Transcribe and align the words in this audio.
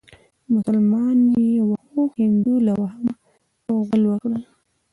مسلمان 0.53 1.17
يې 1.35 1.49
واهه 1.69 2.03
هندو 2.19 2.55
له 2.65 2.73
وهمه 2.81 3.13
غول 3.75 4.03
وکړه. 4.09 4.39